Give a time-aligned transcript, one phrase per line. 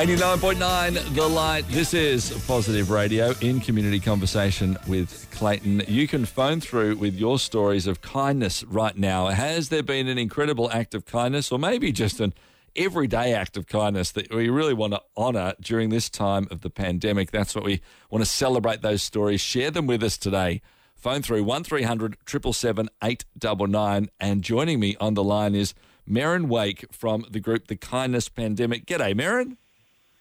[0.00, 1.68] 89.9 The Light.
[1.68, 5.82] This is Positive Radio in community conversation with Clayton.
[5.88, 9.26] You can phone through with your stories of kindness right now.
[9.26, 12.32] Has there been an incredible act of kindness or maybe just an
[12.74, 16.70] everyday act of kindness that we really want to honour during this time of the
[16.70, 17.30] pandemic?
[17.30, 19.42] That's what we want to celebrate those stories.
[19.42, 20.62] Share them with us today.
[20.94, 24.08] Phone through 1300 777 899.
[24.18, 25.74] And joining me on the line is
[26.08, 28.86] Merrin Wake from the group The Kindness Pandemic.
[28.86, 29.58] G'day, Merrin.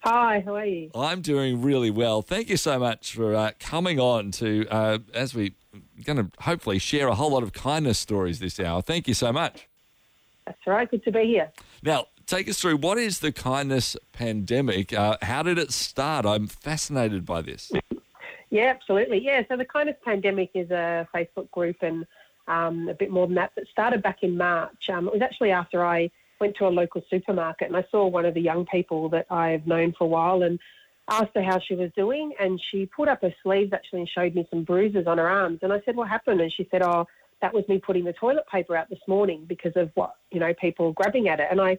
[0.01, 0.91] Hi, how are you?
[0.95, 2.21] I'm doing really well.
[2.21, 5.51] Thank you so much for uh, coming on to, uh, as we're
[6.05, 8.81] going to hopefully share a whole lot of kindness stories this hour.
[8.81, 9.67] Thank you so much.
[10.45, 10.89] That's right.
[10.89, 11.51] Good to be here.
[11.83, 14.93] Now, take us through what is the kindness pandemic?
[14.93, 16.25] Uh, how did it start?
[16.25, 17.69] I'm fascinated by this.
[18.49, 19.21] yeah, absolutely.
[19.21, 22.07] Yeah, so the kindness pandemic is a Facebook group and
[22.47, 23.51] um, a bit more than that.
[23.57, 24.89] That started back in March.
[24.89, 28.25] Um, it was actually after I went to a local supermarket and I saw one
[28.25, 30.59] of the young people that I've known for a while and
[31.09, 34.35] asked her how she was doing and she pulled up her sleeves actually and showed
[34.35, 35.59] me some bruises on her arms.
[35.61, 36.41] And I said what happened?
[36.41, 37.07] And she said oh
[37.41, 40.53] that was me putting the toilet paper out this morning because of what you know
[40.53, 41.47] people grabbing at it.
[41.49, 41.77] And I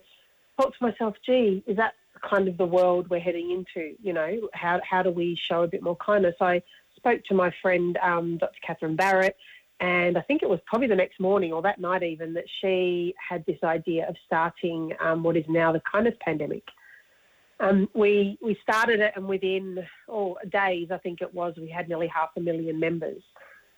[0.57, 1.93] thought to myself gee is that
[2.29, 4.49] kind of the world we're heading into you know?
[4.53, 6.35] How how do we show a bit more kindness?
[6.41, 6.61] I
[6.95, 9.35] spoke to my friend um, Dr Catherine Barrett
[9.81, 13.15] and I think it was probably the next morning or that night even that she
[13.17, 16.63] had this idea of starting um, what is now the kindness pandemic.
[17.59, 21.89] Um, we we started it, and within oh, days, I think it was, we had
[21.89, 23.21] nearly half a million members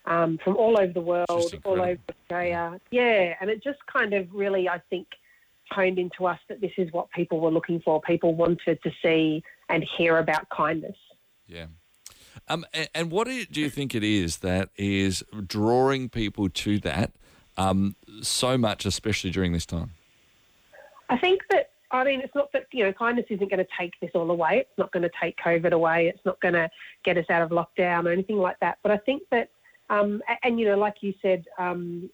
[0.06, 2.80] um, from all over the world, all over Australia.
[2.92, 5.08] Yeah, and it just kind of really, I think,
[5.72, 8.02] honed into us that this is what people were looking for.
[8.02, 10.98] People wanted to see and hear about kindness.
[11.48, 11.68] Yeah.
[12.48, 17.12] Um, and, what do you think it is that is drawing people to that
[17.58, 19.92] um, so much, especially during this time?
[21.10, 23.94] I think that I mean, it's not that, you know, kindness isn't going to take
[24.02, 24.58] this all away.
[24.58, 26.08] It's not going to take COVID away.
[26.08, 26.68] It's not going to
[27.06, 28.80] get us out of lockdown or anything like that.
[28.82, 29.50] But I think that,
[29.92, 32.10] um, and, you know, like you said, um,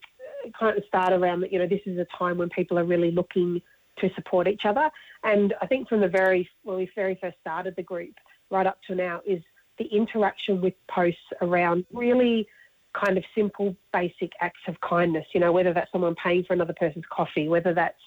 [0.60, 3.12] kind of start around that, you know, this is a time when people are really
[3.12, 3.62] looking
[4.00, 4.90] to support each other.
[5.24, 8.16] And I think from the very, when we very first started the group
[8.52, 9.42] right up to now is
[9.80, 12.48] the interaction with posts around really
[12.94, 15.26] kind of simple, basic acts of kindness.
[15.34, 18.00] You know, whether that's someone paying for another person's coffee, whether that's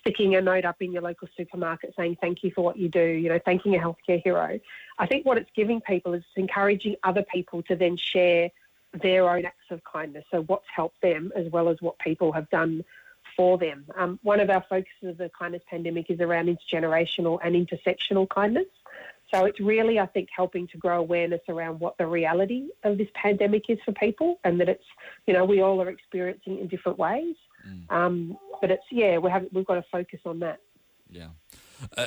[0.00, 3.04] sticking a note up in your local supermarket saying thank you for what you do,
[3.04, 4.60] you know, thanking a healthcare hero.
[4.98, 8.50] I think what it's giving people is encouraging other people to then share
[9.02, 10.24] their own acts of kindness.
[10.30, 12.84] So, what's helped them as well as what people have done
[13.36, 13.86] for them.
[13.96, 18.66] Um, one of our focuses of the kindness pandemic is around intergenerational and intersectional kindness.
[19.32, 23.08] So it's really, I think, helping to grow awareness around what the reality of this
[23.14, 24.84] pandemic is for people, and that it's,
[25.26, 27.34] you know, we all are experiencing in different ways.
[27.68, 27.92] Mm.
[27.92, 30.60] Um, but it's, yeah, we have we've got to focus on that.
[31.10, 31.28] Yeah.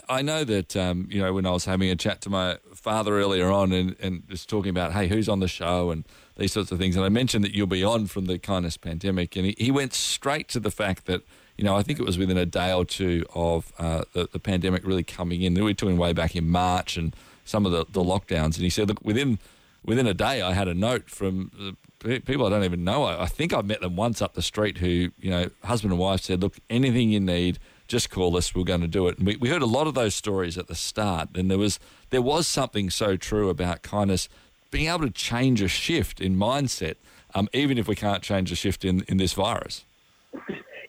[0.09, 3.19] I know that um, you know when I was having a chat to my father
[3.19, 6.05] earlier on and, and just talking about hey who's on the show and
[6.37, 9.35] these sorts of things and I mentioned that you'll be on from the kindness pandemic
[9.35, 11.23] and he, he went straight to the fact that
[11.57, 14.39] you know, I think it was within a day or two of uh, the, the,
[14.39, 15.55] pandemic really coming in.
[15.55, 18.55] We were talking way back in March and some of the, the lockdowns.
[18.55, 19.39] And he said, look, within
[19.83, 23.05] within a day, I had a note from people I don't even know.
[23.05, 25.99] I, I think I met them once up the street who, you know, husband and
[25.99, 27.57] wife said, look, anything you need,
[27.87, 28.53] just call us.
[28.53, 29.17] We're going to do it.
[29.17, 31.29] And we, we heard a lot of those stories at the start.
[31.35, 31.79] And there was
[32.11, 34.29] there was something so true about kindness
[34.69, 36.95] being able to change a shift in mindset,
[37.33, 39.85] um, even if we can't change a shift in, in this virus.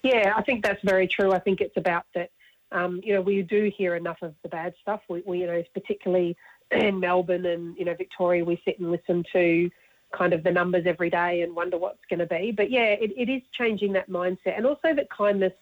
[0.02, 1.32] Yeah, I think that's very true.
[1.32, 2.30] I think it's about that.
[2.70, 5.00] Um, you know, we do hear enough of the bad stuff.
[5.08, 6.36] We, we, you know, particularly
[6.70, 9.70] in Melbourne and you know Victoria, we sit and listen to
[10.16, 12.50] kind of the numbers every day and wonder what's going to be.
[12.50, 15.52] But yeah, it, it is changing that mindset, and also that kindness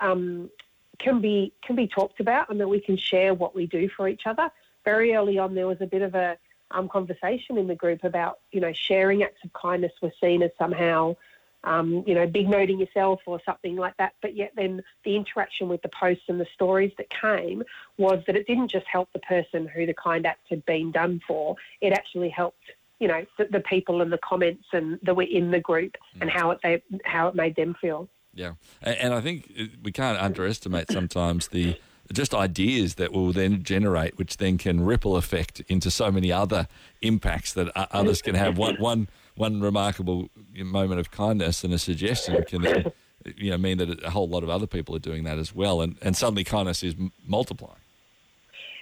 [0.00, 0.50] um,
[0.98, 4.08] can be can be talked about, and that we can share what we do for
[4.08, 4.50] each other.
[4.84, 6.38] Very early on, there was a bit of a
[6.70, 10.50] um, conversation in the group about you know sharing acts of kindness were seen as
[10.58, 11.16] somehow
[11.66, 14.14] um, you know, big noting yourself or something like that.
[14.22, 17.62] But yet, then the interaction with the posts and the stories that came
[17.98, 21.20] was that it didn't just help the person who the kind act had been done
[21.26, 22.64] for, it actually helped.
[22.98, 26.22] You know, the, the people and the comments and that were in the group mm.
[26.22, 28.08] and how it they, how it made them feel.
[28.32, 29.52] Yeah, and, and I think
[29.82, 31.76] we can't underestimate sometimes the
[32.12, 36.68] just ideas that will then generate, which then can ripple effect into so many other
[37.02, 38.56] impacts that others can have.
[38.56, 42.92] One one one remarkable moment of kindness and a suggestion can
[43.36, 45.80] you know mean that a whole lot of other people are doing that as well,
[45.80, 46.94] and and suddenly kindness is
[47.26, 47.80] multiplying.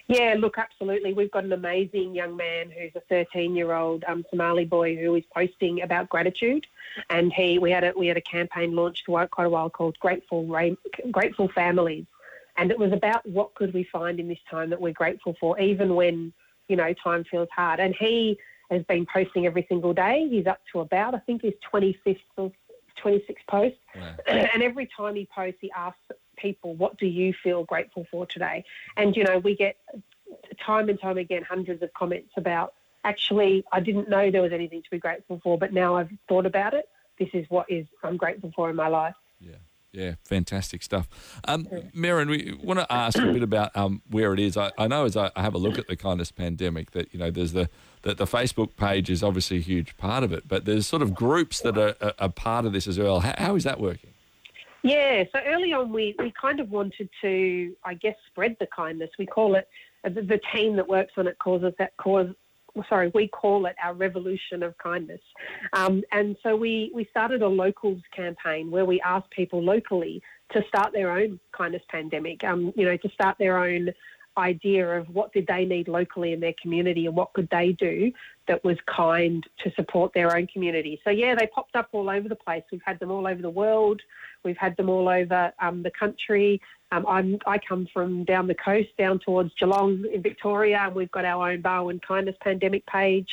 [0.07, 1.15] Yeah, look, absolutely.
[1.15, 5.81] We've got an amazing young man who's a 13-year-old um, Somali boy who is posting
[5.81, 6.67] about gratitude,
[7.09, 10.45] and he we had a we had a campaign launched quite a while called Grateful
[11.11, 12.05] Grateful Families,
[12.57, 15.59] And it was about what could we find in this time that we're grateful for,
[15.59, 16.33] even when,
[16.69, 17.81] you know, time feels hard.
[17.81, 18.39] And he
[18.75, 20.29] has been posting every single day.
[20.29, 22.53] He's up to about, I think, his 25th or
[23.03, 23.77] 26th post.
[23.95, 24.17] Wow.
[24.27, 26.01] And every time he posts, he asks
[26.37, 28.65] people, what do you feel grateful for today?
[28.97, 29.77] And, you know, we get
[30.65, 32.75] time and time again hundreds of comments about,
[33.05, 36.47] actually, I didn't know there was anything to be grateful for, but now I've thought
[36.47, 36.89] about it.
[37.19, 39.15] This is what is I'm grateful for in my life.
[39.41, 39.57] Yeah.
[39.95, 41.09] Yeah, fantastic stuff.
[41.47, 44.57] Um, Merrin, we want to ask a bit about um, where it is.
[44.57, 47.21] I, I know as I, I, have a look at the kindness pandemic that you
[47.21, 47.71] know there's the
[48.05, 51.15] that the Facebook page is obviously a huge part of it, but there's sort of
[51.15, 53.21] groups that are, are part of this as well.
[53.21, 54.11] How, how is that working?
[54.83, 59.11] Yeah, so early on we, we kind of wanted to, I guess, spread the kindness.
[59.19, 59.67] We call it
[60.05, 62.29] the, the team that works on it calls us that cause
[62.89, 65.21] sorry, we call it our revolution of kindness.
[65.73, 70.23] Um, and so we, we started a locals campaign where we asked people locally
[70.53, 73.91] to start their own kindness pandemic, um, you know, to start their own
[74.37, 78.13] idea of what did they need locally in their community and what could they do
[78.49, 81.01] that was kind to support their own community.
[81.05, 82.63] So yeah, they popped up all over the place.
[82.71, 84.03] We've had them all over the world.
[84.45, 86.61] We've had them all over um, the country.
[86.93, 91.11] Um, I'm, I come from down the coast, down towards Geelong in Victoria, and we've
[91.11, 93.29] got our own Barwon Kindness Pandemic page.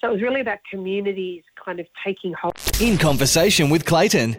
[0.00, 2.54] So it was really about communities kind of taking hold.
[2.80, 4.36] In conversation with Clayton.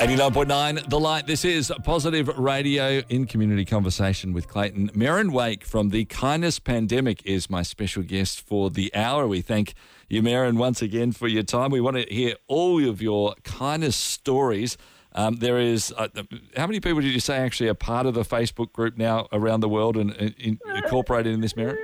[0.00, 1.26] 89.9 The Light.
[1.26, 4.88] This is Positive Radio in community conversation with Clayton.
[4.94, 9.28] Merrin Wake from the Kindness Pandemic is my special guest for the hour.
[9.28, 9.74] We thank
[10.08, 11.70] you, Merrin, once again for your time.
[11.70, 14.78] We want to hear all of your kindness stories.
[15.14, 16.08] Um, there is, uh,
[16.56, 19.60] how many people did you say actually are part of the Facebook group now around
[19.60, 21.76] the world and uh, in, incorporated in this Merrin?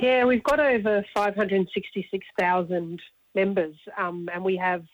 [0.00, 3.02] Yeah, we've got over 566,000
[3.34, 4.84] members, um, and we have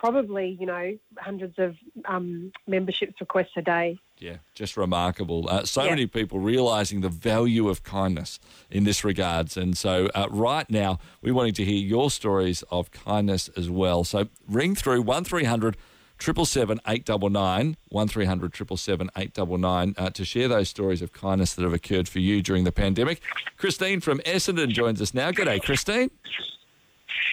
[0.00, 1.76] probably, you know, hundreds of
[2.06, 3.98] um, memberships requests a day.
[4.16, 5.46] Yeah, just remarkable.
[5.46, 5.90] Uh, so yeah.
[5.90, 9.58] many people realizing the value of kindness in this regards.
[9.58, 14.02] And so, uh, right now, we're wanting to hear your stories of kindness as well.
[14.04, 15.76] So, ring through 1300
[16.18, 22.08] 777 899 1300 777 899 uh, to share those stories of kindness that have occurred
[22.08, 23.20] for you during the pandemic.
[23.58, 25.30] Christine from Essendon joins us now.
[25.30, 26.10] G'day, Christine.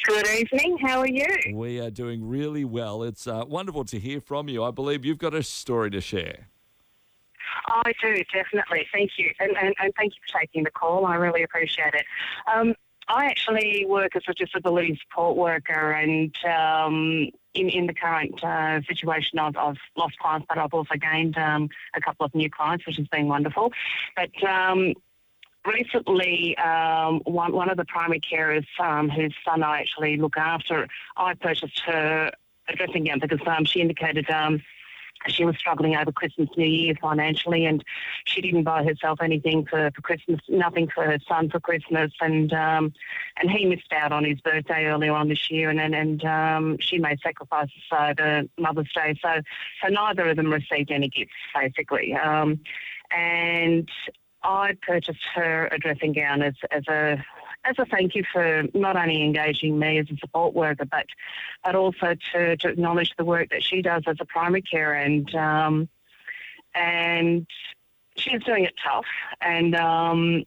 [0.06, 0.78] Good evening.
[0.78, 1.28] How are you?
[1.54, 3.04] We are doing really well.
[3.04, 4.64] It's uh, wonderful to hear from you.
[4.64, 6.48] I believe you've got a story to share.
[7.68, 8.88] I do, definitely.
[8.94, 9.32] Thank you.
[9.40, 11.06] And, and, and thank you for taking the call.
[11.06, 12.06] I really appreciate it.
[12.54, 12.74] Um,
[13.10, 18.82] I actually work as a disability support worker, and um, in, in the current uh,
[18.82, 22.86] situation, I've, I've, lost clients, but I've also gained um, a couple of new clients,
[22.86, 23.72] which has been wonderful.
[24.16, 24.94] But um,
[25.68, 30.88] recently, um, one, one of the primary carers um, whose son I actually look after,
[31.16, 32.32] I purchased her
[32.68, 34.62] a dressing gown because um, she indicated um,
[35.28, 37.84] she was struggling over Christmas, New Year financially, and
[38.26, 42.54] she didn't buy herself anything for, for Christmas, nothing for her son for Christmas, and
[42.54, 42.94] um,
[43.38, 46.78] and he missed out on his birthday earlier on this year, and and, and um,
[46.80, 49.42] she made sacrifices over Mother's Day, so
[49.82, 52.60] so neither of them received any gifts basically, um,
[53.12, 53.90] and
[54.48, 57.24] I purchased her a dressing gown as as a
[57.66, 61.06] as a thank you for not only engaging me as a support worker, but
[61.64, 65.36] but also to, to acknowledge the work that she does as a primary care and
[65.36, 65.90] um,
[66.74, 67.46] and
[68.16, 69.06] she's doing it tough
[69.42, 70.46] and um,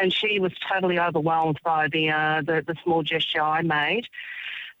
[0.00, 4.06] and she was totally overwhelmed by the, uh, the the small gesture I made.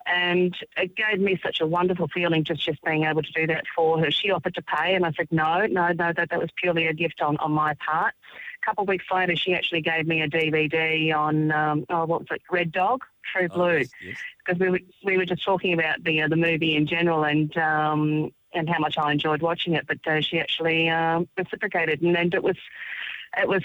[0.06, 3.64] And it gave me such a wonderful feeling just, just being able to do that
[3.74, 4.10] for her.
[4.10, 6.92] She offered to pay, and I said, no, no, no, that, that was purely a
[6.92, 8.14] gift on, on my part
[8.62, 12.20] A couple of weeks later, she actually gave me a DVD on um, oh, what
[12.20, 14.16] was it, Red Dog, True oh, Blue, because yes,
[14.48, 14.58] yes.
[14.58, 18.32] we were we were just talking about the uh, the movie in general and um,
[18.54, 19.86] and how much I enjoyed watching it.
[19.86, 22.56] But uh, she actually um, reciprocated, and, and it was
[23.36, 23.62] it was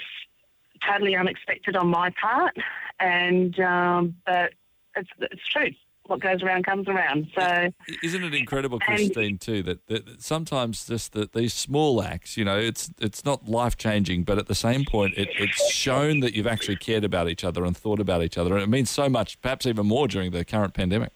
[0.86, 2.56] totally unexpected on my part,
[3.00, 4.52] and um, but
[4.96, 5.70] it's it's true
[6.08, 7.28] what goes around comes around.
[7.34, 7.70] So,
[8.02, 12.58] isn't it incredible, Christine, too, that, that sometimes just that these small acts, you know,
[12.58, 16.46] it's it's not life changing, but at the same point, it, it's shown that you've
[16.46, 19.40] actually cared about each other and thought about each other, and it means so much,
[19.42, 21.12] perhaps even more during the current pandemic.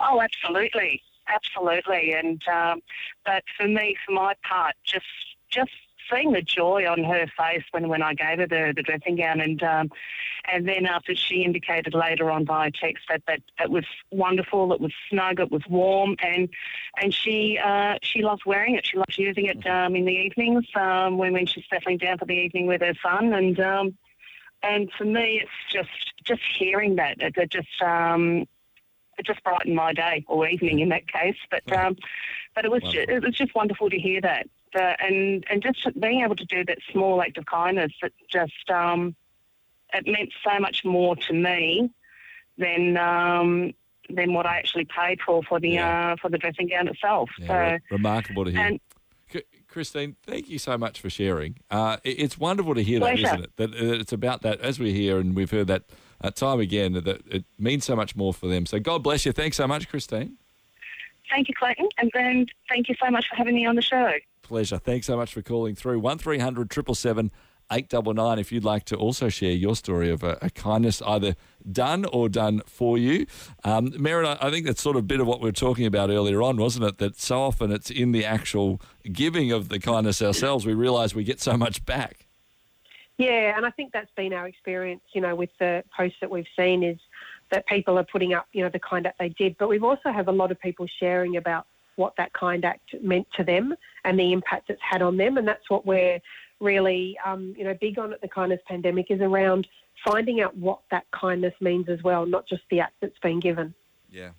[0.00, 2.80] Oh, absolutely, absolutely, and um,
[3.26, 5.04] but for me, for my part, just
[5.50, 5.72] just
[6.10, 9.40] seeing the joy on her face when, when I gave her the, the dressing gown,
[9.40, 9.90] and um,
[10.52, 14.80] and then after she indicated later on via text that, that it was wonderful, it
[14.80, 16.48] was snug, it was warm, and
[17.00, 18.86] and she uh, she loves wearing it.
[18.86, 22.24] She loves using it um, in the evenings um, when when she's settling down for
[22.24, 23.98] the evening with her son, and um,
[24.62, 28.46] and for me, it's just just hearing that it, it just um,
[29.18, 31.36] it just brightened my day or evening in that case.
[31.50, 31.96] But um,
[32.54, 34.48] but it was just, it was just wonderful to hear that.
[34.72, 38.70] The, and and just being able to do that small act of kindness that just
[38.70, 39.14] um,
[39.92, 41.90] it meant so much more to me
[42.58, 43.72] than um,
[44.10, 46.12] than what I actually paid for for the Yeah.
[46.12, 47.30] uh, for the dressing gown itself.
[47.38, 48.60] Yeah, so re- remarkable to hear.
[48.60, 48.80] and-
[49.68, 51.56] Christine, thank you so much for sharing.
[51.70, 53.26] Uh, it's wonderful to hear that, Pleasure.
[53.26, 53.56] isn't it?
[53.56, 55.82] That uh, it's about that, as we hear and we've heard that
[56.22, 58.64] uh, time again, that it means so much more for them.
[58.64, 59.32] So God bless you.
[59.32, 60.38] Thanks so much, Christine.
[61.30, 64.14] thank you, Clayton, and then thank you so much for having me on the show.
[64.48, 64.78] Pleasure.
[64.78, 65.98] Thanks so much for calling through.
[65.98, 67.30] 1300 777
[67.70, 71.36] 899 if you'd like to also share your story of a, a kindness either
[71.70, 73.26] done or done for you.
[73.62, 76.40] Um, I think that's sort of a bit of what we were talking about earlier
[76.40, 76.96] on, wasn't it?
[76.96, 78.80] That so often it's in the actual
[79.12, 82.26] giving of the kindness ourselves, we realise we get so much back.
[83.18, 86.46] Yeah, and I think that's been our experience, you know, with the posts that we've
[86.56, 86.96] seen is
[87.50, 89.58] that people are putting up, you know, the kind that they did.
[89.58, 91.66] But we've also have a lot of people sharing about
[91.98, 93.74] what that kind act meant to them
[94.04, 95.36] and the impact it's had on them.
[95.36, 96.20] And that's what we're
[96.60, 99.66] really, um, you know, big on at the kindness pandemic is around
[100.04, 103.74] finding out what that kindness means as well, not just the act that's been given.
[104.10, 104.30] Yeah.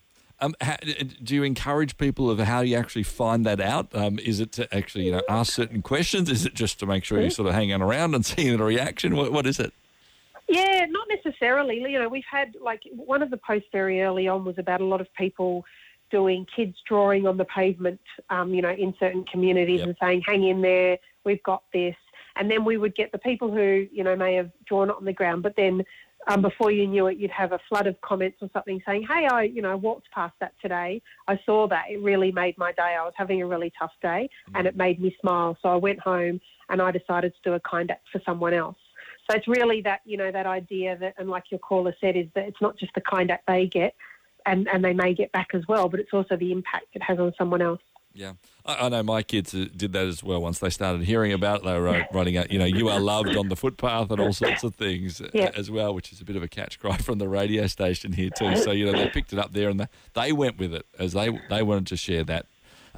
[0.41, 0.77] Um, how,
[1.21, 3.93] do you encourage people of how you actually find that out?
[3.93, 6.29] Um, is it to actually, you know, ask certain questions?
[6.29, 9.17] Is it just to make sure you're sort of hanging around and seeing the reaction?
[9.17, 9.73] What, what is it?
[10.47, 11.79] Yeah, not necessarily.
[11.79, 14.85] You know, we've had like one of the posts very early on was about a
[14.85, 15.65] lot of people
[16.09, 17.99] doing kids drawing on the pavement,
[18.29, 19.87] um, you know, in certain communities Yep.
[19.87, 21.95] and saying, hang in there, we've got this.
[22.35, 25.05] And then we would get the people who, you know, may have drawn it on
[25.05, 25.83] the ground, but then
[26.27, 29.27] um, before you knew it, you'd have a flood of comments or something saying, hey,
[29.31, 31.01] I, you know, walked past that today.
[31.27, 31.85] I saw that.
[31.89, 32.95] It really made my day.
[32.99, 35.57] I was having a really tough day and it made me smile.
[35.61, 36.39] So I went home
[36.69, 38.77] and I decided to do a kind act for someone else.
[39.29, 42.27] So it's really that, you know, that idea that, and like your caller said, is
[42.35, 43.95] that it's not just the kind act they get
[44.49, 47.19] and, and they may get back as well, but it's also the impact it has
[47.19, 47.79] on someone else.
[48.13, 48.33] Yeah,
[48.65, 50.41] I, I know my kids uh, did that as well.
[50.41, 52.99] Once they started hearing about it, they were uh, writing out, you know, you are
[52.99, 55.51] loved on the footpath and all sorts of things uh, Yeah.
[55.55, 58.31] as well, which is a bit of a catch cry from the radio station here
[58.35, 58.55] too.
[58.57, 61.13] So you know they picked it up there and they, they went with it as
[61.13, 62.47] they they wanted to share that.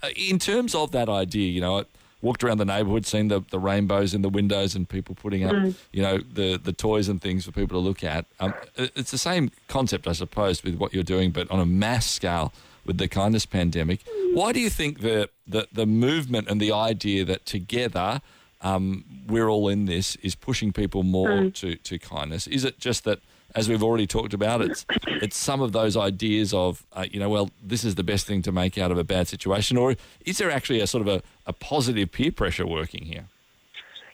[0.02, 1.84] Uh, in terms of that idea, you know,
[2.22, 5.54] walked around the neighbourhood, seen the, the rainbows in the windows and people putting up,
[5.92, 8.26] you know, the the toys and things for people to look at.
[8.40, 12.06] Um, it's the same concept, I suppose, with what you're doing, but on a mass
[12.10, 12.54] scale
[12.86, 14.02] with the kindness pandemic.
[14.34, 18.22] Why do you think the, the, the movement and the idea that together
[18.62, 22.48] um, we're all in this is pushing people more to, to kindness?
[22.48, 23.20] Is it just that,
[23.56, 27.30] as we've already talked about, it's it's some of those ideas of, uh, you know,
[27.30, 30.38] well, this is the best thing to make out of a bad situation, or is
[30.38, 33.26] there actually a sort of a, a positive peer pressure working here?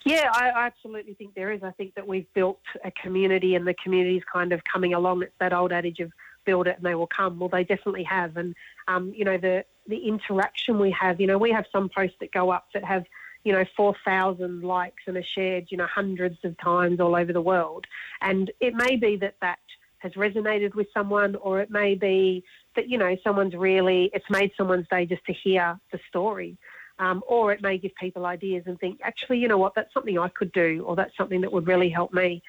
[0.05, 1.63] Yeah, I, absolutely think there is.
[1.63, 5.23] I think that we've built a community and the community's kind of coming along.
[5.23, 6.13] It's that old adage of
[6.45, 7.37] build it and they will come.
[7.39, 8.37] Well, they definitely have.
[8.37, 8.55] And,
[8.87, 12.31] um, you know, the, the interaction we have, you know, we have some posts that
[12.31, 13.03] go up that have,
[13.43, 17.41] you know, 4,000 likes and are shared, you know, hundreds of times all over the
[17.41, 17.85] world.
[18.21, 19.59] And it may be that that
[19.99, 22.43] has resonated with someone or it may be
[22.75, 26.57] that, you know, someone's really, it's made someone's day just to hear the story.
[26.99, 30.17] Um, or it may give people ideas and think, actually, you know what, that's something
[30.17, 32.41] I could do, or that's something that would really help me.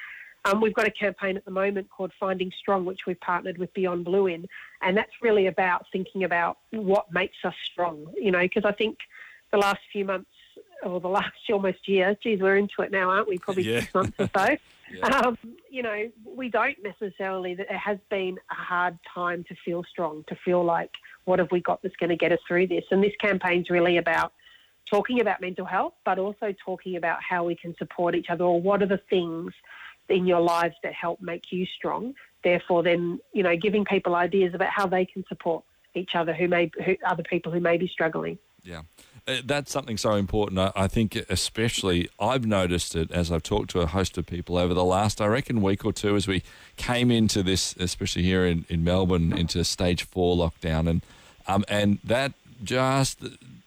[0.44, 3.72] Um, we've got a campaign at the moment called Finding Strong, which we've partnered with
[3.74, 4.46] Beyond Blue in,
[4.80, 8.96] and that's really about thinking about what makes us strong, you know, because I think
[9.50, 10.30] the last few months,
[10.82, 13.38] or the last almost year, geez, we're into it now, aren't we?
[13.38, 13.80] Probably Yeah.
[13.80, 14.56] six months or so.
[14.90, 15.04] Yeah.
[15.06, 15.36] Um,
[15.68, 20.24] you know, we don't necessarily, that it has been a hard time to feel strong,
[20.28, 20.90] to feel like,
[21.26, 22.84] what have we got that's going to get us through this?
[22.90, 24.32] And this campaign's really about
[24.86, 28.62] talking about mental health, but also talking about how we can support each other or
[28.62, 29.52] what are the things
[30.08, 32.14] in your lives that help make you strong.
[32.42, 36.48] Therefore, then, you know, giving people ideas about how they can support each other who
[36.48, 38.38] may, who, other people who may be struggling.
[38.62, 38.82] Yeah.
[39.26, 40.58] Uh, That's something so important.
[40.58, 44.56] I, I think, especially, I've noticed it as I've talked to a host of people
[44.56, 46.42] over the last, I reckon, week or two as we
[46.76, 50.88] came into this, especially here in, in Melbourne, into stage four lockdown.
[50.88, 51.02] And,
[51.46, 52.32] um, and that
[52.62, 53.22] just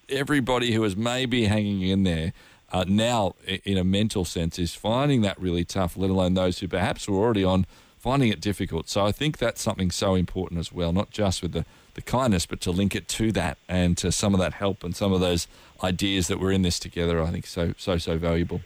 [0.10, 2.34] everybody who was maybe hanging in there
[2.74, 6.68] uh, now, in a mental sense, is finding that really tough, let alone those who
[6.68, 7.66] perhaps were already on
[7.98, 8.90] finding it difficult.
[8.90, 11.66] So I think that's something so important as well, not just with the,
[12.06, 14.96] the kindness, but to link it to that and to some of that help and
[14.96, 15.48] some of those
[15.84, 17.22] ideas that we're in this together.
[17.22, 18.62] I think so so so valuable.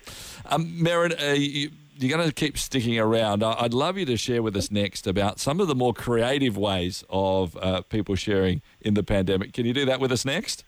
[0.45, 3.43] Um, Merrin, uh, you, you're going to keep sticking around.
[3.43, 6.57] I- I'd love you to share with us next about some of the more creative
[6.57, 9.53] ways of uh, people sharing in the pandemic.
[9.53, 10.63] Can you do that with us next?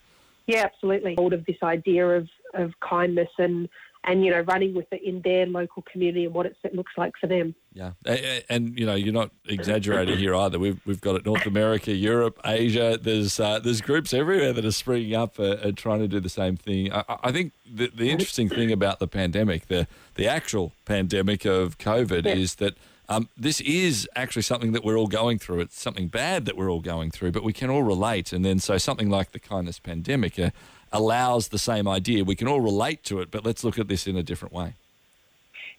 [0.47, 1.15] Yeah, absolutely.
[1.15, 3.67] Hold of this idea of, of kindness and
[4.07, 7.13] and you know running with it in their local community and what it looks like
[7.19, 7.53] for them.
[7.73, 7.91] Yeah,
[8.49, 10.57] and, you know you're not exaggerating here either.
[10.57, 12.97] We've we've got it North America, Europe, Asia.
[12.99, 16.29] There's uh, there's groups everywhere that are springing up uh, and trying to do the
[16.29, 16.91] same thing.
[16.91, 21.77] I, I, think the the interesting thing about the pandemic, the the actual pandemic of
[21.77, 22.33] COVID, yeah.
[22.33, 22.75] is that.
[23.09, 25.61] Um, this is actually something that we're all going through.
[25.61, 28.33] It's something bad that we're all going through, but we can all relate.
[28.33, 30.49] And then, so something like the kindness pandemic, uh,
[30.91, 32.23] allows the same idea.
[32.23, 34.75] We can all relate to it, but let's look at this in a different way.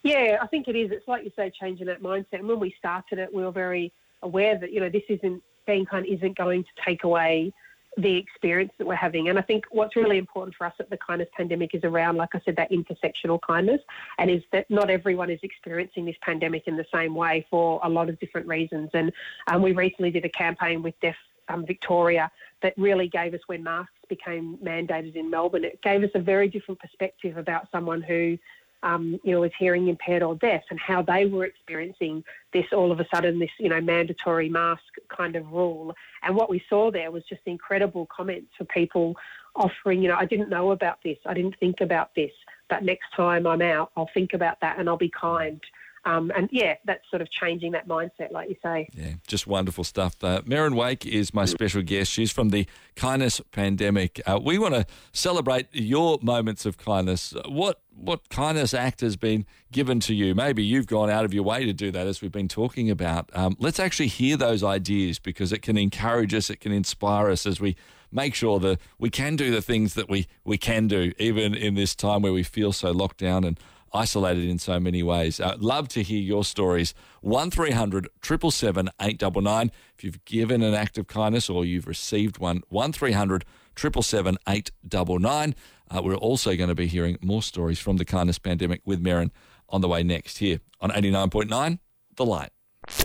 [0.03, 0.91] Yeah, I think it is.
[0.91, 2.39] It's like you say, changing that mindset.
[2.39, 5.85] And when we started it, we were very aware that you know this isn't being
[5.85, 7.53] kind isn't going to take away
[7.97, 9.29] the experience that we're having.
[9.29, 12.29] And I think what's really important for us at the kindness pandemic is around, like
[12.33, 13.81] I said, that intersectional kindness,
[14.17, 17.89] and is that not everyone is experiencing this pandemic in the same way for a
[17.89, 18.89] lot of different reasons.
[18.93, 19.11] And
[19.47, 21.15] um, we recently did a campaign with Deaf
[21.49, 25.63] um, Victoria that really gave us when masks became mandated in Melbourne.
[25.63, 28.37] It gave us a very different perspective about someone who,
[28.83, 32.91] um, you know, was hearing impaired or deaf and how they were experiencing this all
[32.91, 34.83] of a sudden, this, you know, mandatory mask
[35.15, 35.93] kind of rule.
[36.23, 39.15] And what we saw there was just incredible comments for people
[39.55, 42.31] offering, you know, I didn't know about this, I didn't think about this,
[42.69, 45.61] but next time I'm out, I'll think about that and I'll be kind.
[46.05, 48.87] Um, and yeah, that's sort of changing that mindset, like you say.
[48.93, 50.23] Yeah, just wonderful stuff.
[50.23, 52.11] Uh, Wake is my special guest.
[52.11, 54.21] She's from the Kindness Pandemic.
[54.25, 57.33] Uh, we want to celebrate your moments of kindness.
[57.47, 60.33] What what kindness act has been given to you?
[60.33, 63.29] Maybe you've gone out of your way to do that, as we've been talking about.
[63.33, 67.45] Um, let's actually hear those ideas because it can encourage us, it can inspire us
[67.45, 67.75] as we
[68.11, 71.75] make sure that we can do the things that we, we can do, even in
[71.75, 73.59] this time where we feel so locked down and
[73.93, 75.39] isolated in so many ways.
[75.39, 76.93] Uh, love to hear your stories.
[77.21, 79.71] 1300 777 899.
[79.97, 85.55] If you've given an act of kindness or you've received one, 1300 777 899.
[85.91, 89.31] Uh, we're also going to be hearing more stories from the kindness pandemic with Merrin
[89.69, 91.79] on the way next here on 89.9
[92.15, 92.49] The Light.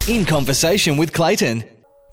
[0.09, 1.65] In conversation with Clayton.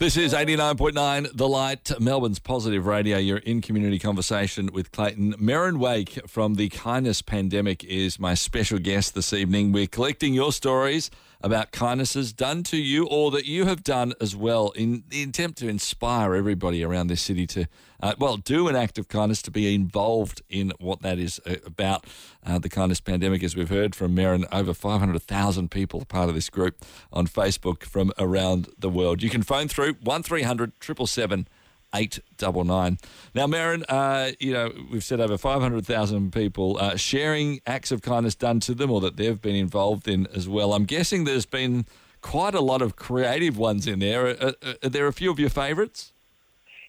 [0.02, 3.20] This is 89.9 The Light, Melbourne's positive radio.
[3.20, 5.34] You're in community conversation with Clayton.
[5.34, 9.72] Merrin Wake from the Kindness Pandemic is my special guest this evening.
[9.72, 11.12] We're collecting your stories
[11.44, 15.58] about kindnesses done to you or that you have done as well in the attempt
[15.60, 17.66] to inspire everybody around this city to,
[18.02, 21.56] uh, well, do an act of kindness, to be involved in what that is uh,
[21.66, 22.06] about.
[22.46, 26.50] Uh, the kindness pandemic, as we've heard from Merrin, over 500,000 people part of this
[26.50, 29.22] group on Facebook from around the world.
[29.22, 31.48] You can phone through 1300 777
[31.94, 32.98] 899.
[33.34, 38.36] Now, Merrin, uh, you know, we've said over 500,000 people uh, sharing acts of kindness
[38.36, 40.74] done to them or that they've been involved in as well.
[40.74, 41.86] I'm guessing there's been
[42.22, 44.28] quite a lot of creative ones in there.
[44.28, 46.14] Are, are, are there a few of your favourites?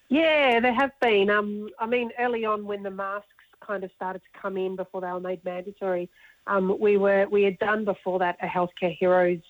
[0.09, 1.31] Yeah, there have been.
[1.31, 3.29] Um, I mean, early on when the masks
[3.67, 6.11] kind of started to come in before they were made mandatory,
[6.47, 9.41] um, we were we had done before that a healthcare heroes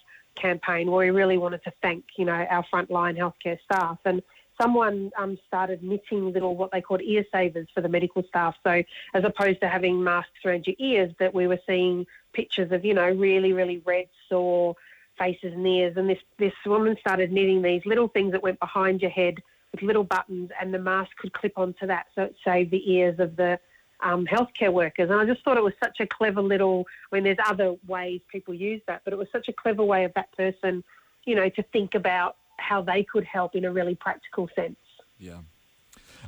[0.40, 4.22] campaign where we really wanted to thank you know our frontline healthcare staff and
[4.62, 8.54] someone um, started knitting little what they called ear savers for the medical staff.
[8.64, 8.82] So
[9.14, 12.94] as opposed to having masks around your ears, that we were seeing pictures of you
[12.94, 14.76] know really really red sore
[15.18, 15.96] faces and ears.
[15.96, 19.82] And this this woman started knitting these little things that went behind your head with
[19.82, 23.36] little buttons, and the mask could clip onto that, so it saved the ears of
[23.36, 23.58] the
[24.02, 25.10] um, healthcare workers.
[25.10, 26.86] And I just thought it was such a clever little.
[27.10, 30.04] I mean, there's other ways people use that, but it was such a clever way
[30.04, 30.84] of that person,
[31.24, 34.76] you know, to think about how they could help in a really practical sense.
[35.18, 35.38] Yeah.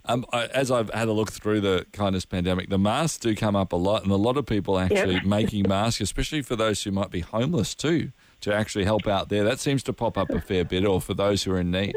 [0.07, 3.57] Um, I, as I've had a look through the kindness pandemic, the masks do come
[3.57, 5.25] up a lot, and a lot of people actually yep.
[5.27, 9.45] making masks, especially for those who might be homeless too, to actually help out there.
[9.45, 11.95] That seems to pop up a fair bit, or for those who are in need.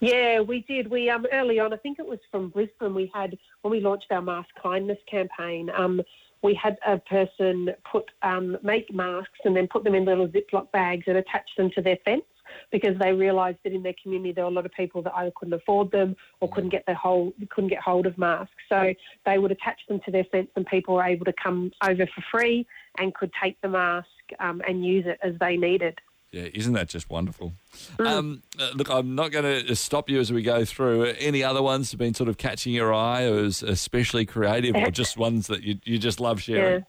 [0.00, 0.90] Yeah, we did.
[0.90, 2.94] We um, early on, I think it was from Brisbane.
[2.94, 5.70] We had when we launched our mask kindness campaign.
[5.76, 6.00] Um,
[6.42, 10.72] we had a person put um, make masks and then put them in little Ziploc
[10.72, 12.22] bags and attach them to their fence
[12.70, 15.32] because they realised that in their community there were a lot of people that either
[15.36, 18.54] couldn't afford them or couldn't get their whole couldn't get hold of masks.
[18.68, 18.94] So
[19.26, 22.22] they would attach them to their fence, and people were able to come over for
[22.30, 22.66] free
[22.98, 24.08] and could take the mask
[24.38, 25.98] um, and use it as they needed.
[26.32, 27.54] Yeah, isn't that just wonderful?
[27.98, 28.06] Mm.
[28.06, 31.06] Um, uh, look, I'm not going to stop you as we go through.
[31.18, 35.16] Any other ones have been sort of catching your eye, or especially creative, or just
[35.16, 36.84] ones that you you just love sharing?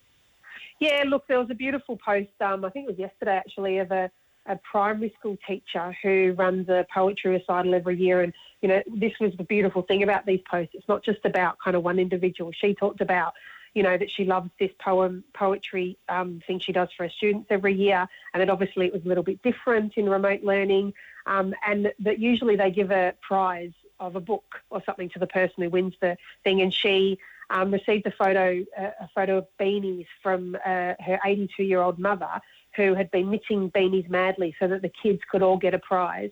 [0.79, 0.99] Yeah.
[0.99, 2.29] yeah, look, there was a beautiful post.
[2.39, 4.11] Um, I think it was yesterday actually of a
[4.51, 8.21] a primary school teacher who runs a poetry recital every year.
[8.21, 10.75] And, you know, this was the beautiful thing about these posts.
[10.75, 12.51] It's not just about kind of one individual.
[12.51, 13.33] She talked about,
[13.73, 17.47] you know, that she loves this poem, poetry um, thing she does for her students
[17.49, 18.05] every year.
[18.33, 20.93] And that obviously it was a little bit different in remote learning.
[21.25, 25.27] Um, and that usually they give a prize of a book or something to the
[25.27, 26.61] person who wins the thing.
[26.61, 31.63] And she um, received a photo, uh, a photo of beanies from uh, her 82
[31.63, 32.41] year old mother
[32.75, 36.31] who had been knitting beanies madly so that the kids could all get a prize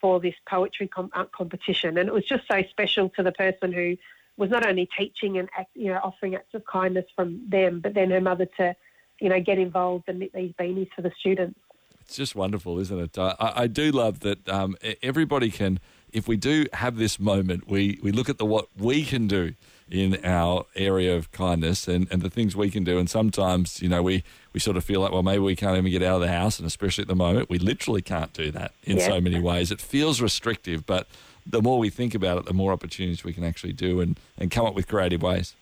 [0.00, 1.98] for this poetry com- uh, competition.
[1.98, 3.96] And it was just so special to the person who
[4.36, 7.94] was not only teaching and act, you know offering acts of kindness from them, but
[7.94, 8.74] then her mother to
[9.20, 11.58] you know get involved and knit these beanies for the students.
[12.02, 13.18] It's just wonderful, isn't it?
[13.18, 15.78] I, I do love that um, everybody can,
[16.10, 19.52] if we do have this moment, we, we look at the what we can do
[19.90, 22.98] in our area of kindness and, and the things we can do.
[22.98, 25.90] And sometimes, you know, we, we sort of feel like, well, maybe we can't even
[25.90, 26.58] get out of the house.
[26.58, 29.06] And especially at the moment, we literally can't do that in yeah.
[29.06, 29.70] so many ways.
[29.70, 31.06] It feels restrictive, but
[31.46, 34.50] the more we think about it, the more opportunities we can actually do and, and
[34.50, 35.54] come up with creative ways.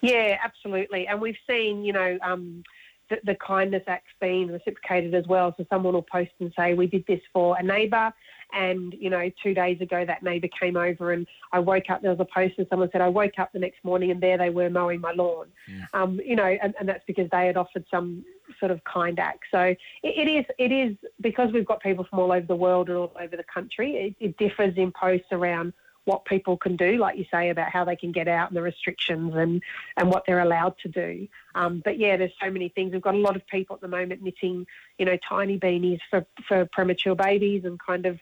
[0.00, 1.06] Yeah, absolutely.
[1.06, 2.64] And we've seen, you know, um,
[3.10, 5.54] the, the kindness acts being reciprocated as well.
[5.56, 8.12] So someone will post and say, we did this for a neighbour.
[8.52, 12.10] And, you know, two days ago, that neighbour came over and I woke up, there
[12.10, 14.50] was a post and someone said, I woke up the next morning and there they
[14.50, 15.46] were mowing my lawn.
[15.68, 15.86] Yeah.
[15.94, 18.24] Um, you know, and, and, that's because they had offered some
[18.58, 19.44] sort of kind act.
[19.50, 22.88] So it, it is, it is because we've got people from all over the world
[22.88, 25.72] and all over the country, it, it differs in posts around
[26.04, 28.62] what people can do, like you say, about how they can get out and the
[28.62, 29.62] restrictions and,
[29.96, 31.28] and what they're allowed to do.
[31.54, 32.92] Um, but yeah, there's so many things.
[32.92, 34.66] We've got a lot of people at the moment knitting,
[34.98, 38.18] you know, tiny beanies for, for premature babies and kind of,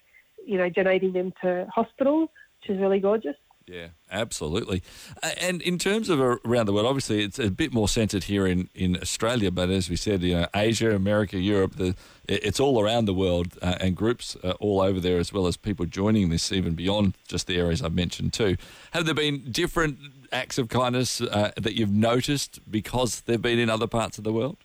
[0.49, 3.35] you know, donating them to hospitals, which is really gorgeous.
[3.67, 4.81] Yeah, absolutely.
[5.39, 8.67] And in terms of around the world, obviously it's a bit more centred here in,
[8.73, 11.95] in Australia, but as we said, you know, Asia, America, Europe, the,
[12.27, 15.55] it's all around the world uh, and groups uh, all over there, as well as
[15.55, 18.57] people joining this even beyond just the areas I've mentioned too.
[18.89, 19.99] Have there been different
[20.31, 24.33] acts of kindness uh, that you've noticed because they've been in other parts of the
[24.33, 24.57] world?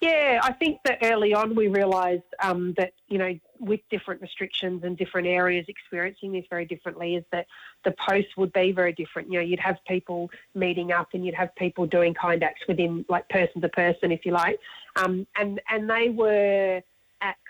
[0.00, 4.82] Yeah, I think that early on we realised um, that you know with different restrictions
[4.84, 7.46] and different areas experiencing this very differently is that
[7.84, 9.30] the posts would be very different.
[9.30, 13.04] You know, you'd have people meeting up and you'd have people doing kind acts within
[13.08, 14.58] like person to person, if you like,
[14.96, 16.82] um, and and they were
[17.20, 17.40] acts.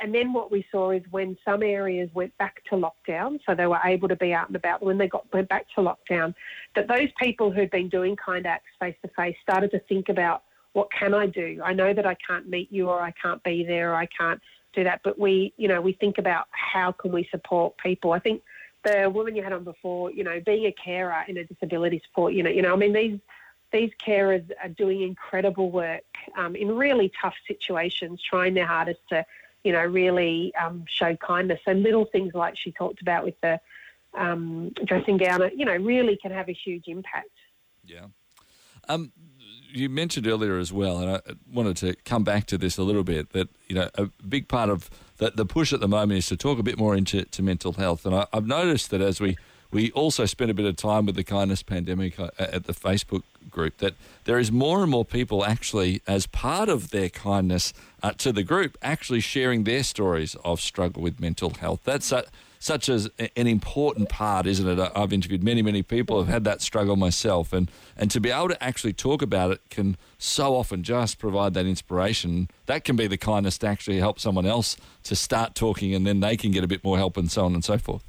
[0.00, 3.66] And then what we saw is when some areas went back to lockdown, so they
[3.66, 4.82] were able to be out and about.
[4.82, 6.34] When they got went back to lockdown,
[6.74, 10.42] that those people who'd been doing kind acts face to face started to think about
[10.72, 11.60] what can I do?
[11.64, 14.40] I know that I can't meet you or I can't be there or I can't
[14.72, 18.12] do that, but we, you know, we think about how can we support people.
[18.12, 18.42] I think
[18.84, 22.32] the woman you had on before, you know, being a carer in a disability support
[22.32, 23.18] unit, you know, I mean, these
[23.72, 26.02] these carers are doing incredible work
[26.36, 29.24] um, in really tough situations, trying their hardest to,
[29.62, 31.60] you know, really um, show kindness.
[31.66, 33.60] And little things like she talked about with the
[34.14, 37.30] um, dressing gown, you know, really can have a huge impact.
[37.84, 38.06] Yeah.
[38.88, 39.12] Um,
[39.72, 41.20] you mentioned earlier as well, and I
[41.52, 43.32] wanted to come back to this a little bit.
[43.32, 46.36] That you know, a big part of the, the push at the moment is to
[46.36, 49.36] talk a bit more into to mental health, and I, I've noticed that as we
[49.72, 53.22] we also spent a bit of time with the kindness pandemic uh, at the Facebook
[53.50, 58.12] group that there is more and more people actually, as part of their kindness uh,
[58.18, 61.80] to the group, actually sharing their stories of struggle with mental health.
[61.84, 62.24] That's a,
[62.60, 64.92] such as an important part, isn't it?
[64.94, 68.50] I've interviewed many, many people who've had that struggle myself, and and to be able
[68.50, 72.48] to actually talk about it can so often just provide that inspiration.
[72.66, 76.20] That can be the kindness to actually help someone else to start talking, and then
[76.20, 78.04] they can get a bit more help, and so on and so forth.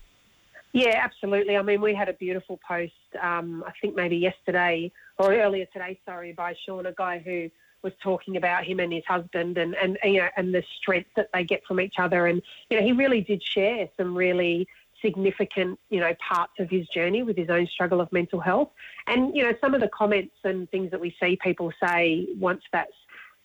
[0.74, 1.58] Yeah, absolutely.
[1.58, 6.00] I mean, we had a beautiful post, um, I think maybe yesterday or earlier today,
[6.06, 7.50] sorry, by Sean, a guy who
[7.84, 11.30] was talking about him and his husband and, and you know and the strength that
[11.34, 12.28] they get from each other.
[12.28, 14.68] And you know he really did share some really
[15.02, 18.70] significant you know parts of his journey with his own struggle of mental health.
[19.08, 22.64] And you know some of the comments and things that we see people say once
[22.72, 22.94] that's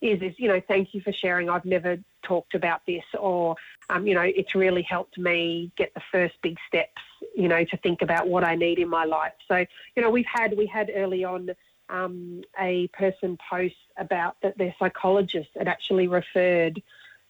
[0.03, 1.49] is is you know thank you for sharing.
[1.49, 3.57] I've never talked about this or
[3.89, 7.01] um, you know it's really helped me get the first big steps
[7.37, 9.33] you know to think about what I need in my life.
[9.49, 9.65] So
[9.97, 11.51] you know we've had we had early on
[11.89, 16.83] um, a person post about that their psychologist had actually referred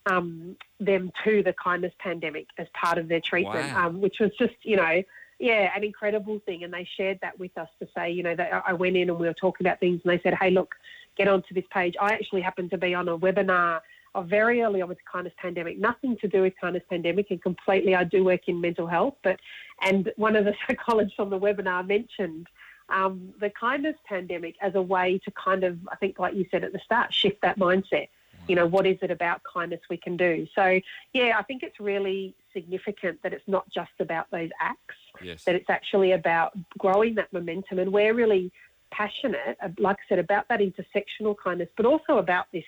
[0.07, 3.87] um, them to the kindness pandemic as part of their treatment, wow.
[3.89, 5.03] um, which was just, you know,
[5.39, 6.65] yeah, an incredible thing.
[6.65, 9.19] And they shared that with us to say, you know, that I went in and
[9.19, 10.75] we were talking about things and they said, hey, look,
[11.17, 11.95] get onto this page.
[12.01, 13.81] I actually happened to be on a webinar
[14.15, 17.43] of very early on with the kindness pandemic, nothing to do with kindness pandemic and
[17.43, 19.39] completely, I do work in mental health, but,
[19.83, 22.47] and one of the psychologists on the webinar mentioned
[22.89, 26.65] um, the kindness pandemic as a way to kind of, I think, like you said
[26.65, 28.09] at the start, shift that mindset.
[28.49, 30.47] You know, what is it about kindness we can do?
[30.55, 30.81] So,
[31.13, 35.43] yeah, I think it's really significant that it's not just about those acts, yes.
[35.45, 37.81] that it's actually about growing that momentum.
[37.81, 38.53] And we're really
[38.93, 42.63] passionate, uh, like I said, about that intersectional kindness, but also about this,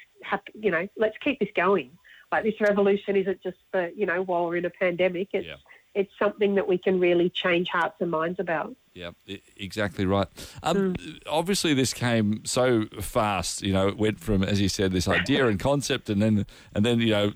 [0.54, 1.92] you know, let's keep this going.
[2.32, 5.28] Like this revolution isn't just for, you know, while we're in a pandemic.
[5.32, 5.54] It's, yeah.
[5.94, 8.74] it's something that we can really change hearts and minds about.
[8.98, 9.10] Yeah,
[9.56, 10.26] exactly right.
[10.62, 10.96] Um,
[11.28, 13.62] Obviously, this came so fast.
[13.62, 16.84] You know, it went from, as you said, this idea and concept, and then and
[16.84, 17.32] then you know,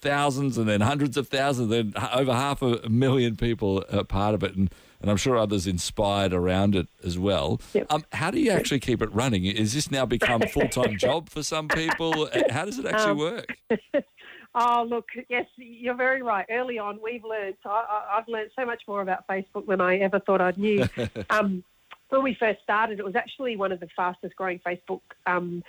[0.00, 4.42] thousands, and then hundreds of thousands, then over half a million people are part of
[4.42, 4.70] it, and
[5.02, 7.60] and I'm sure others inspired around it as well.
[7.74, 7.86] Yep.
[7.92, 9.44] Um, how do you actually keep it running?
[9.44, 12.30] Is this now become a full time job for some people?
[12.50, 13.58] How does it actually Um, work?
[14.58, 16.46] Oh, look, yes, you're very right.
[16.48, 19.98] Early on, we've learned, I, I, I've learned so much more about Facebook than I
[19.98, 20.88] ever thought I'd knew.
[21.30, 21.62] um,
[22.08, 25.62] when we first started, it was actually one of the fastest growing Facebook um,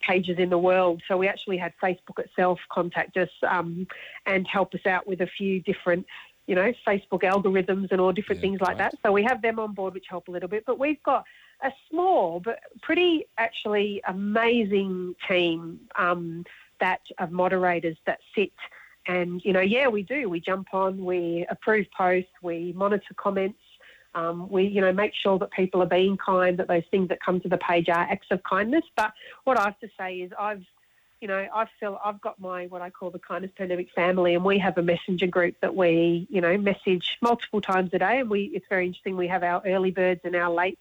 [0.00, 1.02] pages in the world.
[1.08, 3.86] So we actually had Facebook itself contact us um,
[4.24, 6.06] and help us out with a few different,
[6.46, 8.92] you know, Facebook algorithms and all different Yeah, things like great.
[8.92, 8.94] that.
[9.04, 10.64] So we have them on board, which help a little bit.
[10.64, 11.26] But we've got
[11.62, 16.46] a small but pretty actually amazing team um,
[16.82, 18.52] that of moderators that sit.
[19.06, 20.28] And you know yeah we do.
[20.28, 23.58] We jump on we approve posts we monitor comments.
[24.14, 27.20] Um, we you know make sure that people are being kind that those things that
[27.22, 28.84] come to the page are acts of kindness.
[28.94, 29.12] But
[29.44, 30.64] what i have to say is i've
[31.22, 34.44] you know i feel i've got my what i call the kindness pandemic family and
[34.44, 38.20] we have a messenger group that we you know message multiple times a day.
[38.20, 40.78] And we it's very interesting we have our early birds and our late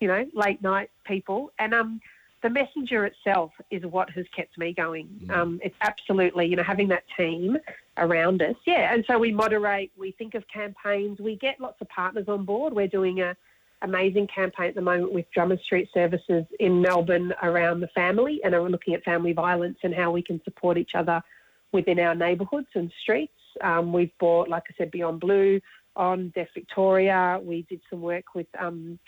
[0.00, 1.52] you know late night people.
[1.58, 2.00] And um
[2.44, 5.08] the messenger itself is what has kept me going.
[5.30, 7.56] Um, it's absolutely, you know, having that team
[7.96, 8.54] around us.
[8.66, 12.44] Yeah, and so we moderate, we think of campaigns, we get lots of partners on
[12.44, 12.74] board.
[12.74, 13.34] We're doing a
[13.80, 18.52] amazing campaign at the moment with Drummond Street Services in Melbourne around the family, and
[18.52, 21.22] we're looking at family violence and how we can support each other
[21.72, 23.32] within our neighbourhoods and streets.
[23.62, 25.60] Um, we've bought, like I said, Beyond Blue
[25.96, 27.40] on Deaf Victoria.
[27.42, 28.48] We did some work with.
[28.58, 28.98] Um,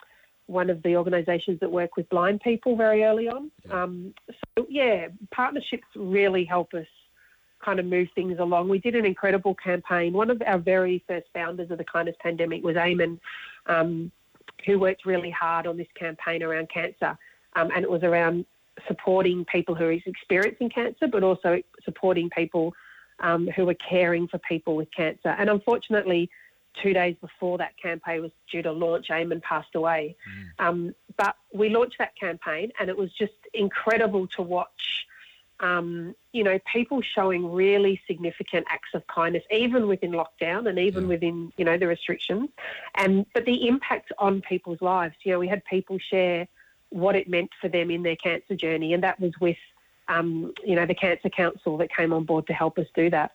[0.47, 3.51] one of the organisations that work with blind people very early on.
[3.71, 4.15] Um,
[4.57, 6.87] so, yeah, partnerships really help us
[7.65, 8.69] kind of move things along.
[8.69, 10.13] We did an incredible campaign.
[10.13, 13.19] One of our very first founders of the Kindness Pandemic was Eamon,
[13.67, 14.13] um,
[14.65, 17.19] who worked really hard on this campaign around cancer.
[17.57, 18.45] Um, and it was around
[18.87, 22.75] supporting people who are experiencing cancer, but also supporting people
[23.21, 25.31] um, who are caring for people with cancer.
[25.31, 26.31] And unfortunately,
[26.83, 30.17] two days before that campaign was due to launch, Eamon passed away.
[30.59, 35.07] Um, but we launched that campaign, and it was just incredible to watch.
[35.61, 41.05] Um, you know, people showing really significant acts of kindness, even within lockdown and even
[41.05, 41.09] Yeah.
[41.09, 42.51] within you know the restrictions,
[42.97, 45.15] and but the impact on people's lives.
[45.23, 46.47] You know, we had people share
[46.91, 49.57] what it meant for them in their cancer journey, and that was with
[50.09, 53.33] um, you know the Cancer Council that came on board to help us do that.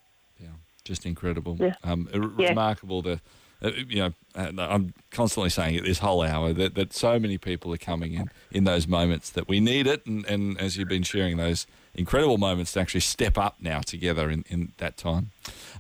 [0.84, 1.58] Just incredible.
[1.60, 1.76] Yeah.
[1.84, 2.50] Um, r- Yeah.
[2.50, 3.02] Remarkable.
[3.02, 3.22] The
[3.64, 4.14] uh, you know,
[4.58, 8.32] I'm constantly saying it this whole hour that, that so many people are coming in
[8.52, 12.40] in those moments that we need it, and, and as you've been sharing those incredible
[12.40, 15.30] moments to actually step up now together in, in that time.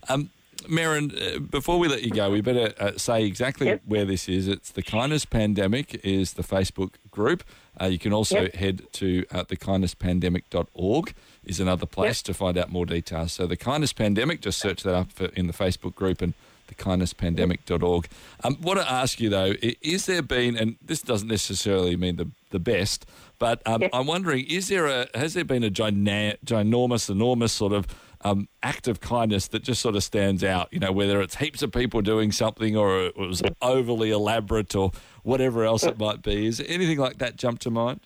[0.09, 0.29] Um,
[0.69, 3.82] Merrin, uh, before we let you go, we better uh, say exactly Yep.
[3.86, 4.47] where this is.
[4.47, 7.43] It's the Kindness Pandemic is the Facebook group.
[7.80, 8.56] Uh, you can also Yep.
[8.56, 11.13] head to uh, thekindnesspandemic.org
[11.45, 13.34] is another place to find out more details.
[13.34, 16.34] So the Kindness Pandemic, just search that up for, in the Facebook group and
[16.71, 18.08] thekindnesspandemic.org.
[18.43, 22.30] Um, what to ask you though, is there been, and this doesn't necessarily mean the
[22.52, 23.06] the best,
[23.39, 23.91] but um, Yep.
[23.93, 27.88] I'm wondering, is there a has there been a gina- ginormous, enormous sort of
[28.23, 30.69] um, act of kindness that just sort of stands out?
[30.71, 34.91] You know, whether it's heaps of people doing something or it was overly elaborate or
[35.23, 36.47] whatever else it might be.
[36.47, 38.01] Is anything like that jump to mind?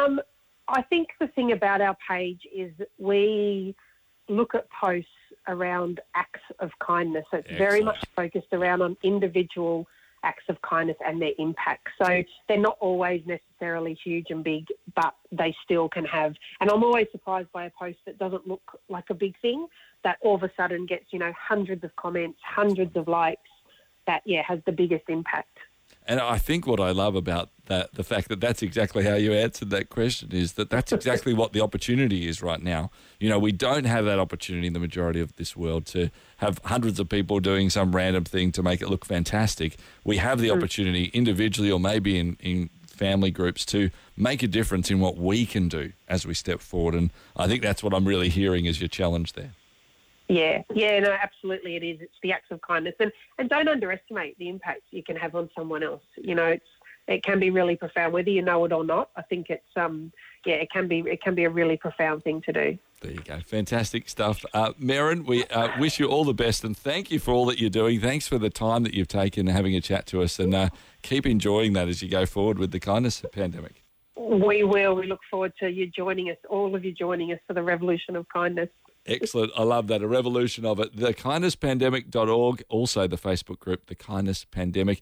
[0.00, 0.20] Um,
[0.68, 3.74] I think the thing about our page is that we
[4.28, 5.08] look at posts
[5.48, 7.24] around acts of kindness.
[7.30, 9.86] So it's very much focused around on individual
[10.22, 11.88] acts of kindness and their impact.
[12.02, 16.34] So they're not always necessarily huge and big, but they still can have.
[16.60, 19.66] And I'm always surprised by a post that doesn't look like a big thing
[20.04, 23.40] that all of a sudden gets, you know, hundreds of comments, hundreds of likes.
[24.08, 25.58] That yeah has the biggest impact.
[26.06, 29.32] And I think what I love about that, the fact that that's exactly how you
[29.32, 32.90] answered that question, is that that's exactly what the opportunity is right now.
[33.20, 36.60] You know, we don't have that opportunity in the majority of this world to have
[36.64, 39.76] hundreds of people doing some random thing to make it look fantastic.
[40.04, 40.56] We have the mm.
[40.56, 45.46] opportunity individually or maybe in, in family groups to make a difference in what we
[45.46, 46.94] can do as we step forward.
[46.94, 49.52] And I think that's what I'm really hearing is your challenge there.
[50.32, 52.00] Yeah, yeah, no, absolutely, it is.
[52.00, 55.50] It's the acts of kindness, and and don't underestimate the impact you can have on
[55.56, 56.02] someone else.
[56.16, 56.64] You know, it's
[57.06, 59.10] it can be really profound, whether you know it or not.
[59.14, 60.10] I think it's um,
[60.46, 62.78] yeah, it can be it can be a really profound thing to do.
[63.02, 63.40] There you go.
[63.40, 64.44] Fantastic stuff.
[64.54, 67.68] Uh, we uh, wish you all the best and thank you for all that you're
[67.68, 68.00] doing.
[68.00, 70.68] Thanks for the time that you've taken having a chat to us and uh,
[71.02, 73.82] keep enjoying that as you go forward with the kindness pandemic.
[74.16, 74.94] We will.
[74.94, 78.14] We look forward to you joining us, all of you joining us for the revolution
[78.14, 78.68] of kindness.
[79.04, 79.52] Excellent.
[79.56, 80.02] I love that.
[80.02, 80.96] A revolution of it.
[80.96, 85.00] Thekindnesspandemic.org, also the Facebook group, The Kindness Pandemic.